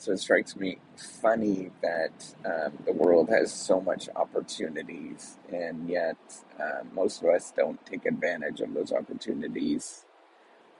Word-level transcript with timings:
So 0.00 0.12
it 0.12 0.18
strikes 0.18 0.56
me 0.56 0.78
funny 0.96 1.70
that 1.82 2.34
um, 2.46 2.72
the 2.86 2.92
world 2.92 3.28
has 3.28 3.52
so 3.52 3.82
much 3.82 4.08
opportunities, 4.16 5.36
and 5.52 5.90
yet 5.90 6.16
uh, 6.58 6.84
most 6.94 7.22
of 7.22 7.28
us 7.28 7.52
don't 7.54 7.84
take 7.84 8.06
advantage 8.06 8.62
of 8.62 8.72
those 8.72 8.92
opportunities. 8.92 10.06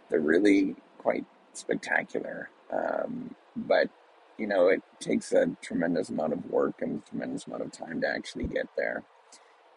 They're 0.08 0.20
really 0.20 0.74
quite 0.96 1.26
spectacular, 1.52 2.48
um, 2.72 3.34
but 3.54 3.90
you 4.38 4.46
know 4.46 4.68
it 4.68 4.82
takes 5.00 5.32
a 5.32 5.54
tremendous 5.60 6.08
amount 6.08 6.32
of 6.32 6.46
work 6.46 6.80
and 6.80 7.02
a 7.02 7.10
tremendous 7.10 7.46
amount 7.46 7.64
of 7.64 7.72
time 7.72 8.00
to 8.00 8.08
actually 8.08 8.46
get 8.46 8.68
there. 8.78 9.02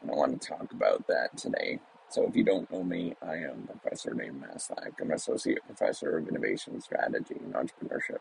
And 0.02 0.10
I 0.10 0.14
want 0.14 0.42
to 0.42 0.48
talk 0.48 0.72
about 0.72 1.06
that 1.08 1.36
today. 1.36 1.82
So, 2.08 2.26
if 2.26 2.38
you 2.38 2.46
don't 2.46 2.72
know 2.72 2.84
me, 2.86 3.16
I 3.22 3.36
am 3.40 3.68
Professor 3.68 4.14
Dave 4.14 4.32
Maslach. 4.32 4.94
I'm 5.02 5.12
Associate 5.12 5.60
Professor 5.68 6.18
of 6.18 6.30
Innovation 6.30 6.80
Strategy 6.80 7.36
and 7.44 7.54
Entrepreneurship 7.56 8.20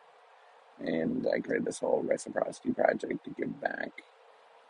and 0.80 1.26
I 1.32 1.40
created 1.40 1.66
this 1.66 1.78
whole 1.78 2.02
reciprocity 2.02 2.72
project 2.72 3.24
to 3.24 3.30
give 3.30 3.60
back 3.60 3.90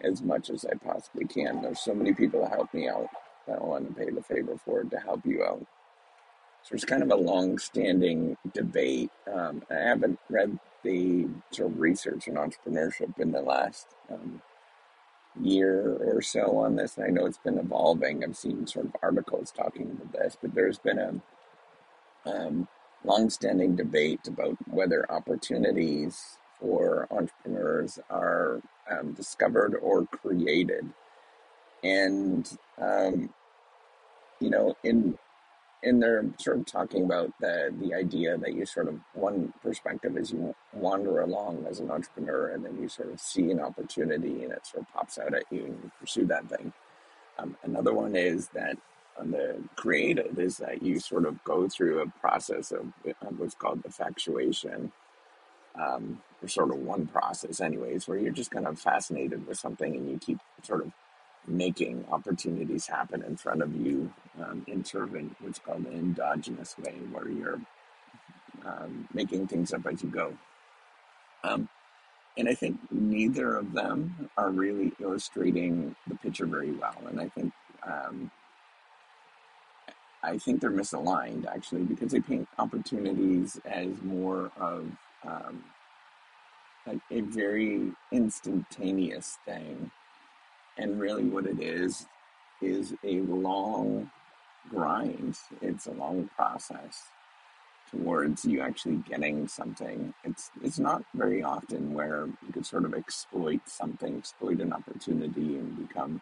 as 0.02 0.22
much 0.22 0.50
as 0.50 0.64
I 0.64 0.74
possibly 0.74 1.26
can. 1.26 1.62
There's 1.62 1.80
so 1.80 1.94
many 1.94 2.12
people 2.12 2.40
that 2.40 2.50
help 2.50 2.72
me 2.74 2.88
out 2.88 3.08
that 3.46 3.58
I 3.58 3.62
want 3.62 3.88
to 3.88 3.94
pay 3.94 4.10
the 4.10 4.22
favor 4.22 4.58
for 4.64 4.82
to 4.84 4.96
help 4.98 5.24
you 5.24 5.44
out. 5.44 5.64
So 6.62 6.74
it's 6.74 6.84
kind 6.84 7.02
of 7.02 7.10
a 7.10 7.16
long-standing 7.16 8.36
debate. 8.54 9.10
Um, 9.32 9.62
I 9.70 9.74
haven't 9.74 10.18
read 10.28 10.58
the 10.84 11.26
sort 11.50 11.72
of 11.72 11.80
research 11.80 12.28
in 12.28 12.34
entrepreneurship 12.34 13.18
in 13.18 13.32
the 13.32 13.40
last 13.40 13.88
um, 14.10 14.42
year 15.40 15.96
or 16.00 16.22
so 16.22 16.58
on 16.58 16.76
this, 16.76 16.96
and 16.96 17.06
I 17.06 17.08
know 17.08 17.26
it's 17.26 17.38
been 17.38 17.58
evolving. 17.58 18.22
I've 18.22 18.36
seen 18.36 18.66
sort 18.66 18.86
of 18.86 18.96
articles 19.02 19.50
talking 19.50 19.90
about 19.90 20.12
this, 20.12 20.36
but 20.40 20.54
there's 20.54 20.78
been 20.78 20.98
a 20.98 21.20
um, 22.24 22.68
longstanding 23.04 23.76
debate 23.76 24.26
about 24.26 24.56
whether 24.68 25.10
opportunities 25.10 26.38
for 26.60 27.08
entrepreneurs 27.10 27.98
are 28.10 28.60
um, 28.90 29.12
discovered 29.12 29.76
or 29.82 30.06
created. 30.06 30.88
And, 31.82 32.48
um, 32.78 33.30
you 34.40 34.50
know, 34.50 34.76
in 34.84 35.18
in 35.82 35.98
they're 35.98 36.24
sort 36.38 36.58
of 36.58 36.66
talking 36.66 37.04
about 37.04 37.32
the 37.40 37.74
the 37.80 37.92
idea 37.92 38.38
that 38.38 38.54
you 38.54 38.64
sort 38.64 38.88
of 38.88 39.00
one 39.14 39.52
perspective 39.62 40.16
is 40.16 40.30
you 40.30 40.54
wander 40.72 41.20
along 41.22 41.66
as 41.68 41.80
an 41.80 41.90
entrepreneur 41.90 42.48
and 42.48 42.64
then 42.64 42.78
you 42.80 42.88
sort 42.88 43.12
of 43.12 43.20
see 43.20 43.50
an 43.50 43.60
opportunity 43.60 44.44
and 44.44 44.52
it 44.52 44.64
sort 44.64 44.82
of 44.82 44.92
pops 44.92 45.18
out 45.18 45.34
at 45.34 45.44
you 45.50 45.64
and 45.64 45.80
you 45.82 45.90
pursue 45.98 46.24
that 46.26 46.48
thing. 46.48 46.72
Um, 47.38 47.56
another 47.64 47.92
one 47.92 48.14
is 48.14 48.48
that 48.48 48.76
on 49.18 49.30
the 49.30 49.56
creative 49.76 50.38
is 50.38 50.58
that 50.58 50.82
you 50.82 50.98
sort 50.98 51.26
of 51.26 51.42
go 51.44 51.68
through 51.68 52.00
a 52.00 52.08
process 52.20 52.72
of, 52.72 52.92
what's 53.36 53.54
called 53.54 53.82
effectuation, 53.84 54.92
um, 55.80 56.20
or 56.42 56.48
sort 56.48 56.70
of 56.70 56.78
one 56.78 57.06
process, 57.06 57.60
anyways, 57.60 58.08
where 58.08 58.18
you're 58.18 58.32
just 58.32 58.50
kind 58.50 58.66
of 58.66 58.78
fascinated 58.78 59.46
with 59.46 59.58
something 59.58 59.94
and 59.94 60.10
you 60.10 60.18
keep 60.18 60.38
sort 60.62 60.82
of 60.82 60.92
making 61.46 62.04
opportunities 62.10 62.86
happen 62.86 63.22
in 63.22 63.36
front 63.36 63.62
of 63.62 63.74
you 63.74 64.12
um, 64.40 64.64
in 64.66 64.84
sort 64.84 65.04
of 65.04 65.30
what's 65.40 65.58
called 65.58 65.84
an 65.86 65.92
endogenous 65.92 66.76
way, 66.78 66.94
where 67.10 67.28
you're 67.28 67.60
um, 68.64 69.08
making 69.12 69.46
things 69.46 69.72
up 69.72 69.86
as 69.86 70.02
you 70.02 70.08
go. 70.08 70.32
Um, 71.44 71.68
and 72.36 72.48
I 72.48 72.54
think 72.54 72.78
neither 72.90 73.56
of 73.56 73.72
them 73.72 74.30
are 74.38 74.50
really 74.50 74.92
illustrating 75.00 75.94
the 76.06 76.14
picture 76.16 76.46
very 76.46 76.70
well. 76.70 76.96
And 77.08 77.20
I 77.20 77.28
think 77.28 77.52
um, 77.86 78.30
I 80.22 80.38
think 80.38 80.60
they're 80.60 80.70
misaligned 80.70 81.46
actually 81.46 81.82
because 81.82 82.12
they 82.12 82.20
paint 82.20 82.48
opportunities 82.58 83.60
as 83.64 84.00
more 84.02 84.50
of 84.58 84.86
um, 85.24 85.64
like 86.86 87.00
a 87.10 87.20
very 87.20 87.92
instantaneous 88.10 89.38
thing, 89.44 89.90
and 90.78 91.00
really 91.00 91.24
what 91.24 91.46
it 91.46 91.60
is 91.60 92.06
is 92.60 92.94
a 93.04 93.20
long 93.20 94.10
grind. 94.70 95.36
It's 95.60 95.86
a 95.86 95.92
long 95.92 96.28
process 96.36 97.04
towards 97.90 98.44
you 98.44 98.60
actually 98.60 98.96
getting 99.08 99.46
something. 99.48 100.14
It's 100.24 100.50
it's 100.62 100.78
not 100.78 101.04
very 101.14 101.42
often 101.42 101.92
where 101.94 102.26
you 102.46 102.52
could 102.52 102.66
sort 102.66 102.84
of 102.84 102.94
exploit 102.94 103.60
something, 103.66 104.16
exploit 104.16 104.60
an 104.60 104.72
opportunity, 104.72 105.56
and 105.58 105.88
become 105.88 106.20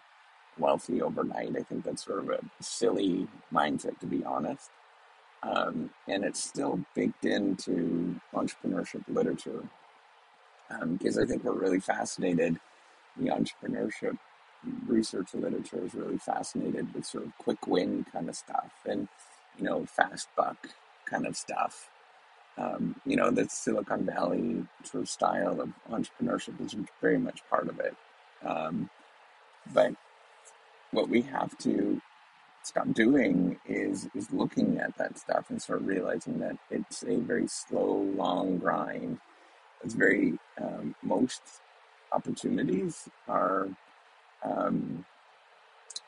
wealthy 0.59 1.03
overnight. 1.03 1.57
I 1.57 1.63
think 1.63 1.85
that's 1.85 2.05
sort 2.05 2.21
of 2.21 2.31
a 2.31 2.41
silly 2.61 3.29
mindset, 3.53 3.99
to 4.01 4.07
be 4.07 4.25
honest. 4.25 4.71
Um, 5.43 5.91
and 6.07 6.25
it's 6.25 6.43
still 6.43 6.81
baked 6.95 7.25
into 7.25 8.21
entrepreneurship 8.35 9.03
literature 9.09 9.63
because 10.93 11.17
um, 11.17 11.25
I 11.25 11.27
think 11.27 11.45
we're 11.45 11.53
really 11.53 11.81
fascinated. 11.81 12.61
The 13.17 13.29
entrepreneurship 13.29 14.19
research 14.87 15.35
literature 15.35 15.85
is 15.85 15.95
really 15.95 16.19
fascinated 16.19 16.93
with 16.95 17.07
sort 17.07 17.25
of 17.25 17.37
quick 17.39 17.67
win 17.67 18.05
kind 18.13 18.29
of 18.29 18.37
stuff 18.37 18.71
and, 18.87 19.09
you 19.59 19.65
know, 19.65 19.85
fast 19.87 20.29
buck 20.37 20.69
kind 21.07 21.27
of 21.27 21.37
stuff. 21.37 21.89
Um, 22.59 23.01
you 23.07 23.17
know, 23.17 23.31
the 23.31 23.49
Silicon 23.49 24.05
Valley 24.05 24.67
sort 24.85 25.03
of 25.05 25.09
style 25.09 25.61
of 25.61 25.71
entrepreneurship 25.91 26.61
is 26.61 26.77
very 27.01 27.19
much 27.19 27.41
part 27.49 27.69
of 27.69 27.81
it. 27.81 27.97
Um, 28.45 28.91
but 29.73 29.95
what 30.93 31.09
we 31.09 31.23
have 31.23 31.57
to 31.59 32.01
stop 32.63 32.93
doing 32.93 33.59
is 33.67 34.09
is 34.15 34.31
looking 34.33 34.79
at 34.79 34.97
that 34.99 35.19
stuff 35.19 35.47
and 35.51 35.61
sort 35.63 35.81
of 35.81 35.87
realizing 35.87 36.39
that 36.41 36.57
it's 36.71 37.03
a 37.05 37.17
very 37.17 37.47
slow, 37.49 38.03
long 38.17 38.59
grind. 38.59 39.19
It's 39.83 39.95
very 39.95 40.39
um, 40.61 40.95
most 41.03 41.43
opportunities 42.13 43.09
are 43.29 43.69
um, 44.45 45.05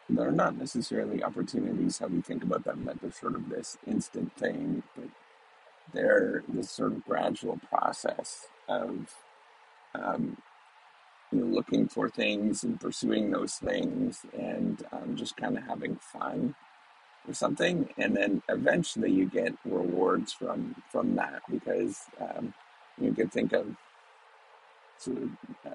they're 0.09 0.33
not 0.33 0.57
necessarily 0.57 1.23
opportunities 1.23 1.99
how 1.99 2.09
we 2.09 2.21
think 2.21 2.43
about 2.43 2.65
them 2.65 2.85
that 2.85 3.01
they're 3.01 3.13
sort 3.13 3.35
of 3.35 3.49
this 3.49 3.79
instant 3.87 4.37
thing, 4.37 4.83
but 4.97 5.09
they're 5.93 6.45
this 6.49 6.71
sort 6.71 6.93
of 6.93 7.05
gradual 7.05 7.59
process 7.71 8.47
of 8.69 9.15
um, 9.95 10.37
you 11.33 11.41
know, 11.41 11.47
looking 11.47 11.89
for 11.89 12.09
things 12.11 12.65
and 12.65 12.81
pursuing 12.81 13.31
those 13.31 13.55
things 13.57 14.27
and 14.39 14.85
um, 14.93 15.17
just 15.17 15.37
kind 15.37 15.59
of 15.59 15.65
having 15.65 15.97
fun 15.97 16.55
or 17.29 17.35
something. 17.35 17.89
And 17.99 18.17
then 18.17 18.43
eventually 18.49 19.13
you 19.13 19.27
get 19.27 19.55
rewards 19.65 20.33
from 20.33 20.77
from 20.91 21.17
that 21.17 21.43
because 21.51 22.01
um, 22.21 22.55
you 23.01 23.13
could 23.15 23.33
think 23.33 23.53
of 23.53 23.77
sort 24.99 25.19
of 25.19 25.31
uh, 25.67 25.71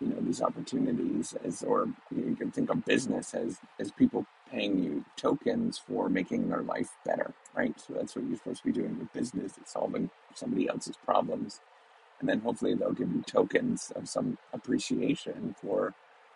you 0.00 0.08
know 0.08 0.18
these 0.20 0.42
opportunities 0.42 1.34
as 1.44 1.62
or 1.62 1.88
you 2.14 2.36
can 2.36 2.50
think 2.50 2.70
of 2.70 2.84
business 2.84 3.34
as 3.34 3.58
as 3.80 3.90
people 3.92 4.26
paying 4.50 4.82
you 4.82 5.04
tokens 5.16 5.78
for 5.78 6.08
making 6.08 6.48
their 6.48 6.62
life 6.62 6.90
better 7.04 7.32
right? 7.54 7.74
So 7.80 7.94
that's 7.94 8.16
what 8.16 8.26
you're 8.26 8.36
supposed 8.38 8.60
to 8.62 8.66
be 8.66 8.72
doing 8.72 8.98
with 8.98 9.12
business 9.12 9.54
it's 9.60 9.72
solving 9.72 10.10
somebody 10.34 10.68
else's 10.68 10.96
problems 11.04 11.60
and 12.20 12.28
then 12.28 12.40
hopefully 12.40 12.74
they'll 12.74 12.92
give 12.92 13.12
you 13.12 13.22
tokens 13.22 13.92
of 13.94 14.08
some 14.08 14.38
appreciation 14.52 15.54
for 15.60 15.94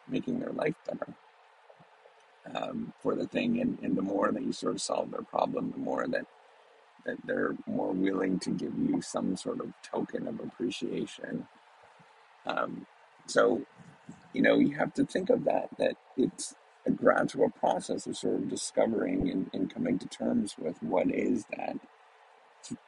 making 0.09 0.41
their 0.41 0.53
life 0.53 0.75
better 0.87 1.15
um, 2.55 2.93
for 3.01 3.15
the 3.15 3.27
thing. 3.27 3.61
And, 3.61 3.79
and 3.83 3.97
the 3.97 4.03
more 4.03 4.33
that 4.33 4.43
you 4.43 4.53
sort 4.53 4.75
of 4.75 4.81
solve 4.81 5.11
their 5.11 5.23
problem, 5.23 5.73
the 5.73 5.79
more 5.79 6.07
that 6.09 6.27
that 7.07 7.17
they're 7.25 7.57
more 7.67 7.93
willing 7.93 8.39
to 8.41 8.51
give 8.51 8.75
you 8.79 9.01
some 9.01 9.37
sort 9.37 9.61
of 9.61 9.73
token 9.83 10.27
of 10.27 10.41
appreciation. 10.41 11.47
Um, 12.47 12.87
so, 13.27 13.63
you 14.33 14.43
know, 14.43 14.59
you 14.59 14.77
have 14.77 14.93
to 14.95 15.05
think 15.05 15.31
of 15.31 15.45
that, 15.45 15.69
that 15.79 15.97
it's 16.17 16.55
a 16.87 16.91
gradual 16.91 17.51
process 17.51 18.07
of 18.07 18.17
sort 18.17 18.35
of 18.37 18.49
discovering 18.49 19.31
and, 19.31 19.51
and 19.53 19.73
coming 19.73 19.99
to 19.99 20.09
terms 20.09 20.57
with 20.59 20.83
what 20.83 21.11
is 21.11 21.45
that 21.57 21.77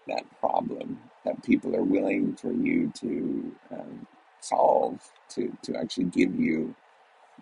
that 0.08 0.24
problem 0.40 1.00
that 1.24 1.42
people 1.42 1.76
are 1.76 1.82
willing 1.84 2.36
for 2.36 2.52
you 2.52 2.92
to 2.96 3.52
um, 3.72 4.06
solve 4.40 5.00
to, 5.30 5.56
to 5.62 5.76
actually 5.76 6.04
give 6.06 6.34
you 6.38 6.74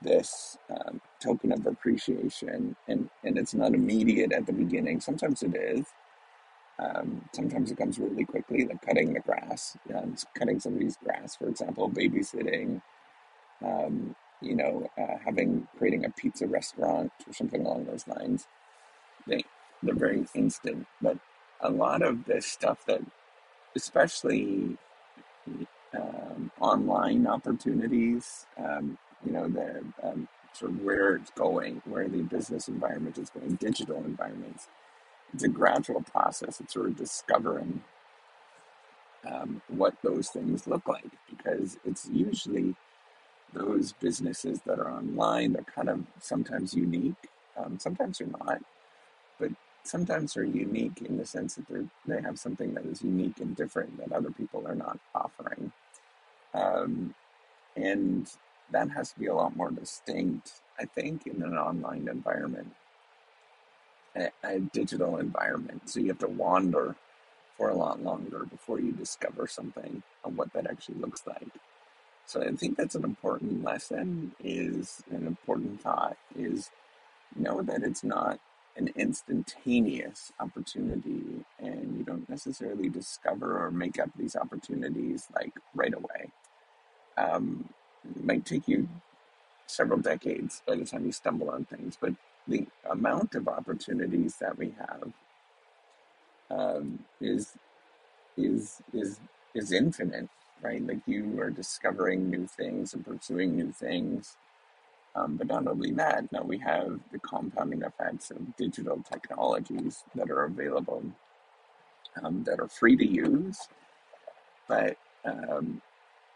this 0.02 0.58
um, 0.70 1.00
token 1.20 1.52
of 1.52 1.66
appreciation. 1.66 2.76
And, 2.88 3.10
and 3.24 3.38
it's 3.38 3.54
not 3.54 3.74
immediate 3.74 4.32
at 4.32 4.46
the 4.46 4.52
beginning. 4.52 5.00
Sometimes 5.00 5.42
it 5.42 5.54
is. 5.56 5.86
Um, 6.78 7.28
sometimes 7.34 7.70
it 7.70 7.78
comes 7.78 7.98
really 7.98 8.24
quickly 8.24 8.66
like 8.66 8.82
cutting 8.82 9.14
the 9.14 9.20
grass 9.20 9.76
um, 9.94 10.14
cutting 10.38 10.60
somebody's 10.60 10.96
grass 10.96 11.36
for 11.36 11.48
example 11.48 11.90
babysitting 11.90 12.82
um, 13.64 14.16
you 14.42 14.56
know 14.56 14.90
uh, 14.98 15.18
having 15.24 15.68
creating 15.78 16.04
a 16.06 16.10
pizza 16.10 16.46
restaurant 16.46 17.12
or 17.26 17.32
something 17.32 17.66
along 17.66 17.84
those 17.84 18.08
lines. 18.08 18.46
They, 19.26 19.44
they're 19.82 19.94
very 19.94 20.26
instant 20.34 20.86
but 21.02 21.18
a 21.62 21.70
lot 21.70 22.02
of 22.02 22.24
this 22.26 22.46
stuff 22.46 22.84
that, 22.86 23.02
especially 23.76 24.76
um, 25.94 26.50
online 26.60 27.26
opportunities, 27.26 28.46
um, 28.58 28.98
you 29.24 29.32
know, 29.32 29.48
the 29.48 29.84
um, 30.02 30.28
sort 30.52 30.72
of 30.72 30.80
where 30.82 31.16
it's 31.16 31.30
going, 31.32 31.82
where 31.84 32.08
the 32.08 32.22
business 32.22 32.68
environment 32.68 33.18
is 33.18 33.30
going, 33.30 33.54
digital 33.56 33.98
environments. 33.98 34.68
It's 35.34 35.44
a 35.44 35.48
gradual 35.48 36.02
process. 36.02 36.60
It's 36.60 36.74
sort 36.74 36.86
of 36.86 36.96
discovering 36.96 37.82
um, 39.26 39.62
what 39.68 39.94
those 40.02 40.28
things 40.30 40.66
look 40.66 40.88
like 40.88 41.10
because 41.28 41.78
it's 41.84 42.08
usually 42.12 42.74
those 43.52 43.92
businesses 43.92 44.60
that 44.66 44.78
are 44.78 44.90
online. 44.90 45.52
They're 45.52 45.64
kind 45.64 45.88
of 45.88 46.04
sometimes 46.20 46.74
unique, 46.74 47.28
um, 47.56 47.78
sometimes 47.78 48.18
they're 48.18 48.28
not, 48.28 48.60
but 49.38 49.50
sometimes 49.84 50.34
they're 50.34 50.44
unique 50.44 51.02
in 51.02 51.16
the 51.16 51.26
sense 51.26 51.54
that 51.54 51.68
they 51.68 51.86
they 52.06 52.22
have 52.22 52.38
something 52.38 52.74
that 52.74 52.84
is 52.86 53.02
unique 53.02 53.40
and 53.40 53.56
different 53.56 53.96
that 53.98 54.12
other 54.12 54.30
people 54.30 54.66
are 54.66 54.74
not 54.74 54.98
offering. 55.14 55.72
Um, 56.54 57.14
and 57.76 58.30
that 58.72 58.90
has 58.90 59.12
to 59.12 59.18
be 59.18 59.26
a 59.26 59.34
lot 59.34 59.56
more 59.56 59.70
distinct, 59.70 60.60
I 60.78 60.84
think, 60.84 61.26
in 61.26 61.42
an 61.42 61.56
online 61.56 62.08
environment, 62.08 62.74
a, 64.16 64.30
a 64.44 64.60
digital 64.60 65.18
environment. 65.18 65.88
So 65.88 66.00
you 66.00 66.08
have 66.08 66.18
to 66.18 66.28
wander 66.28 66.96
for 67.56 67.68
a 67.70 67.76
lot 67.76 68.02
longer 68.02 68.44
before 68.46 68.80
you 68.80 68.92
discover 68.92 69.46
something 69.46 70.02
of 70.24 70.36
what 70.36 70.52
that 70.52 70.68
actually 70.68 70.98
looks 70.98 71.26
like. 71.26 71.48
So 72.26 72.42
I 72.42 72.52
think 72.52 72.76
that's 72.76 72.94
an 72.94 73.04
important 73.04 73.64
lesson 73.64 74.32
is 74.42 75.02
an 75.10 75.26
important 75.26 75.80
thought 75.82 76.16
is 76.36 76.70
know 77.36 77.62
that 77.62 77.82
it's 77.82 78.04
not 78.04 78.40
an 78.76 78.90
instantaneous 78.96 80.32
opportunity 80.40 81.44
and 81.58 81.98
you 81.98 82.04
don't 82.04 82.28
necessarily 82.28 82.88
discover 82.88 83.64
or 83.64 83.70
make 83.70 83.98
up 83.98 84.10
these 84.18 84.36
opportunities 84.36 85.26
like 85.34 85.52
right 85.74 85.94
away. 85.94 86.30
Um, 87.18 87.68
it 88.04 88.24
might 88.24 88.46
take 88.46 88.68
you 88.68 88.88
several 89.66 89.98
decades 89.98 90.62
by 90.66 90.76
the 90.76 90.84
time 90.84 91.06
you 91.06 91.12
stumble 91.12 91.50
on 91.50 91.64
things, 91.64 91.96
but 92.00 92.14
the 92.48 92.66
amount 92.90 93.34
of 93.34 93.48
opportunities 93.48 94.36
that 94.40 94.58
we 94.58 94.74
have 94.78 95.12
um, 96.50 97.00
is 97.20 97.52
is 98.36 98.82
is 98.92 99.20
is 99.54 99.72
infinite, 99.72 100.28
right? 100.62 100.86
Like 100.86 101.00
you 101.06 101.40
are 101.40 101.50
discovering 101.50 102.30
new 102.30 102.46
things 102.46 102.94
and 102.94 103.04
pursuing 103.04 103.56
new 103.56 103.72
things. 103.72 104.36
Um, 105.14 105.36
but 105.36 105.48
not 105.48 105.66
only 105.66 105.92
that, 105.92 106.30
now 106.32 106.42
we 106.42 106.58
have 106.58 107.00
the 107.12 107.18
compounding 107.18 107.82
effects 107.82 108.30
of 108.30 108.56
digital 108.56 109.02
technologies 109.10 110.04
that 110.14 110.30
are 110.30 110.44
available 110.44 111.02
um, 112.22 112.44
that 112.44 112.60
are 112.60 112.68
free 112.68 112.96
to 112.96 113.06
use, 113.06 113.58
but 114.68 114.96
um, 115.24 115.82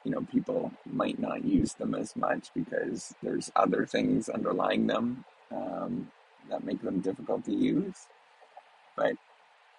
you 0.05 0.11
know 0.13 0.23
people 0.33 0.73
might 0.87 1.19
not 1.19 1.45
use 1.45 1.75
them 1.75 1.95
as 1.95 2.17
much 2.17 2.49
because 2.55 3.15
there's 3.23 3.51
other 3.57 3.87
things 3.87 4.29
underlying 4.29 4.87
them 4.87 5.25
um, 5.53 6.11
that 6.51 6.65
make 6.65 6.83
them 6.83 7.01
difficult 7.01 7.45
to 7.45 7.55
use. 7.55 8.07
But 8.97 9.17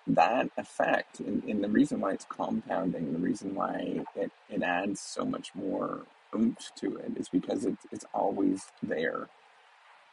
that 0.08 0.50
effect 0.58 1.20
and, 1.20 1.44
and 1.46 1.64
the 1.64 1.70
reason 1.70 2.00
why 2.00 2.14
it's 2.14 2.26
compounding 2.30 3.12
the 3.14 3.20
reason 3.20 3.56
why 3.56 4.04
it, 4.16 4.32
it 4.50 4.62
adds 4.62 5.00
so 5.00 5.26
much 5.26 5.56
more 5.56 6.04
oomph 6.36 6.72
to 6.76 6.98
it 6.98 7.14
is 7.18 7.30
because 7.30 7.66
it's, 7.66 7.86
it's 7.92 8.06
always 8.14 8.68
there 8.84 9.28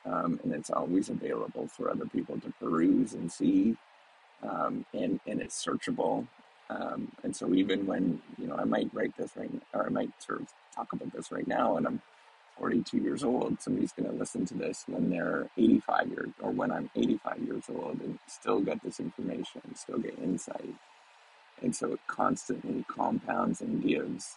um, 0.06 0.40
and 0.42 0.52
it's 0.52 0.70
always 0.70 1.08
available 1.08 1.69
for 1.69 1.90
other 1.90 2.06
people 2.06 2.38
to 2.40 2.52
peruse 2.60 3.14
and 3.14 3.30
see 3.32 3.76
um, 4.42 4.84
and, 4.94 5.20
and 5.26 5.40
it's 5.42 5.64
searchable 5.64 6.26
um, 6.70 7.12
and 7.22 7.36
so 7.36 7.52
even 7.54 7.86
when 7.86 8.20
you 8.38 8.46
know 8.46 8.56
i 8.56 8.64
might 8.64 8.90
write 8.94 9.16
this 9.16 9.32
right 9.36 9.50
or 9.74 9.86
i 9.86 9.88
might 9.90 10.10
sort 10.22 10.40
of 10.40 10.48
talk 10.74 10.92
about 10.92 11.12
this 11.12 11.32
right 11.32 11.48
now 11.48 11.76
and 11.76 11.86
i'm 11.86 12.00
42 12.58 12.98
years 12.98 13.24
old, 13.24 13.60
somebody's 13.60 13.92
going 13.92 14.10
to 14.10 14.16
listen 14.16 14.44
to 14.46 14.54
this 14.54 14.84
when 14.86 15.10
they're 15.10 15.48
85 15.56 16.08
years 16.08 16.30
or 16.40 16.50
when 16.50 16.70
I'm 16.70 16.90
85 16.94 17.42
years 17.42 17.64
old 17.69 18.00
and 18.02 18.19
still 18.28 18.60
get 18.60 18.82
this 18.82 19.00
information, 19.00 19.62
still 19.74 19.98
get 19.98 20.19
insight. 20.22 20.74
And 21.62 21.74
so 21.74 21.92
it 21.94 22.00
constantly 22.06 22.84
compounds 22.88 23.60
and 23.60 23.82
gives 23.82 24.36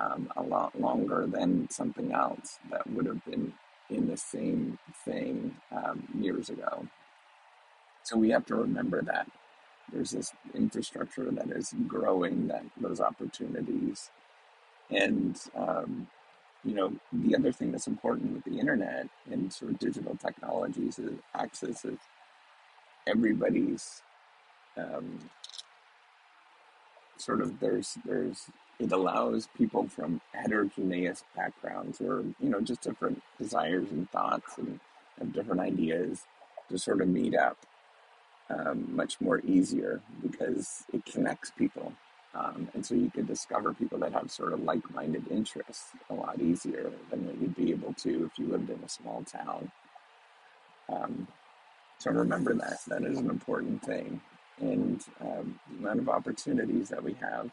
um, 0.00 0.30
a 0.36 0.42
lot 0.42 0.78
longer 0.80 1.26
than 1.26 1.68
something 1.70 2.12
else 2.12 2.58
that 2.70 2.88
would 2.90 3.06
have 3.06 3.24
been 3.24 3.52
in 3.90 4.06
the 4.06 4.16
same 4.16 4.78
thing 5.04 5.56
um, 5.72 6.06
years 6.18 6.50
ago. 6.50 6.86
So 8.02 8.16
we 8.16 8.30
have 8.30 8.46
to 8.46 8.54
remember 8.54 9.02
that 9.02 9.28
there's 9.92 10.10
this 10.10 10.32
infrastructure 10.54 11.30
that 11.30 11.50
is 11.50 11.74
growing 11.86 12.48
that 12.48 12.64
those 12.80 13.00
opportunities 13.00 14.10
and 14.90 15.38
um, 15.56 16.06
you 16.64 16.74
know, 16.74 16.92
the 17.12 17.36
other 17.36 17.52
thing 17.52 17.72
that's 17.72 17.86
important 17.86 18.32
with 18.32 18.44
the 18.44 18.58
internet 18.58 19.08
and 19.30 19.52
sort 19.52 19.72
of 19.72 19.78
digital 19.78 20.16
technologies 20.16 20.98
is 20.98 21.18
access 21.34 21.84
is 21.84 21.98
everybody's 23.06 24.02
um, 24.76 25.18
sort 27.16 27.40
of 27.40 27.58
there's 27.60 27.96
there's 28.04 28.46
it 28.78 28.92
allows 28.92 29.48
people 29.56 29.88
from 29.88 30.20
heterogeneous 30.32 31.24
backgrounds 31.36 32.00
or 32.00 32.24
you 32.40 32.48
know 32.48 32.60
just 32.60 32.82
different 32.82 33.22
desires 33.38 33.88
and 33.90 34.10
thoughts 34.10 34.58
and, 34.58 34.80
and 35.20 35.32
different 35.32 35.60
ideas 35.60 36.22
to 36.68 36.78
sort 36.78 37.00
of 37.00 37.08
meet 37.08 37.34
up 37.34 37.56
um, 38.50 38.94
much 38.94 39.20
more 39.20 39.40
easier 39.40 40.00
because 40.22 40.84
it 40.92 41.04
connects 41.04 41.50
people 41.50 41.92
um, 42.34 42.68
and 42.74 42.84
so 42.84 42.94
you 42.94 43.10
could 43.10 43.26
discover 43.26 43.72
people 43.72 43.98
that 43.98 44.12
have 44.12 44.30
sort 44.30 44.52
of 44.52 44.62
like 44.62 44.88
minded 44.94 45.26
interests 45.30 45.86
a 46.10 46.14
lot 46.14 46.40
easier 46.40 46.92
than 47.10 47.26
you'd 47.40 47.56
be 47.56 47.70
able 47.70 47.94
to 47.94 48.26
if 48.26 48.38
you 48.38 48.46
lived 48.46 48.70
in 48.70 48.78
a 48.84 48.88
small 48.88 49.24
town. 49.24 49.72
Um, 50.88 51.26
so 51.98 52.10
remember 52.10 52.54
that. 52.54 52.78
That 52.86 53.02
is 53.02 53.18
an 53.18 53.30
important 53.30 53.82
thing. 53.82 54.20
And 54.60 55.02
um, 55.20 55.58
the 55.70 55.78
amount 55.78 56.00
of 56.00 56.08
opportunities 56.08 56.88
that 56.90 57.02
we 57.02 57.14
have 57.14 57.50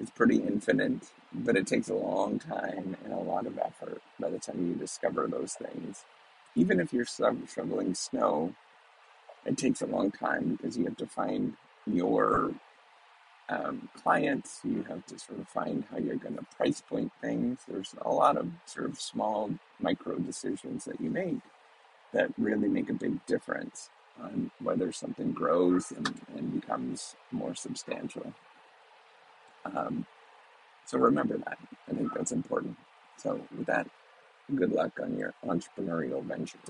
is 0.00 0.10
pretty 0.10 0.38
infinite, 0.38 1.02
but 1.32 1.56
it 1.56 1.66
takes 1.66 1.88
a 1.88 1.94
long 1.94 2.38
time 2.38 2.96
and 3.04 3.12
a 3.12 3.18
lot 3.18 3.46
of 3.46 3.58
effort 3.58 4.02
by 4.18 4.30
the 4.30 4.38
time 4.38 4.66
you 4.66 4.74
discover 4.74 5.26
those 5.26 5.54
things. 5.54 6.04
Even 6.54 6.80
if 6.80 6.92
you're 6.92 7.06
shoveling 7.06 7.94
snow, 7.94 8.54
it 9.44 9.56
takes 9.56 9.82
a 9.82 9.86
long 9.86 10.10
time 10.10 10.56
because 10.56 10.76
you 10.76 10.84
have 10.84 10.96
to 10.96 11.06
find 11.06 11.54
your 11.86 12.52
um, 13.48 13.88
clients. 13.94 14.60
You 14.64 14.84
have 14.88 15.04
to 15.06 15.18
sort 15.18 15.40
of 15.40 15.48
find 15.48 15.84
how 15.90 15.98
you're 15.98 16.16
going 16.16 16.36
to 16.36 16.46
price 16.56 16.80
point 16.80 17.12
things. 17.20 17.60
There's 17.68 17.94
a 18.00 18.10
lot 18.10 18.36
of 18.36 18.48
sort 18.66 18.86
of 18.86 18.98
small 19.00 19.50
micro 19.80 20.18
decisions 20.18 20.84
that 20.84 21.00
you 21.00 21.10
make 21.10 21.40
that 22.12 22.32
really 22.38 22.68
make 22.68 22.88
a 22.88 22.94
big 22.94 23.24
difference 23.26 23.90
on 24.22 24.50
whether 24.60 24.92
something 24.92 25.32
grows 25.32 25.90
and, 25.90 26.20
and 26.36 26.60
becomes 26.60 27.16
more 27.32 27.54
substantial. 27.54 28.32
Um, 29.64 30.06
so 30.86 30.98
remember 30.98 31.38
that. 31.38 31.58
I 31.90 31.94
think 31.94 32.12
that's 32.14 32.32
important. 32.32 32.76
So 33.18 33.40
with 33.56 33.66
that, 33.66 33.88
good 34.54 34.72
luck 34.72 34.92
on 35.02 35.18
your 35.18 35.34
entrepreneurial 35.46 36.22
ventures. 36.24 36.60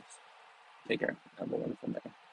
Take 0.88 1.00
care. 1.00 1.16
Have 1.38 1.52
a 1.52 1.56
wonderful 1.56 1.90
day. 1.90 2.23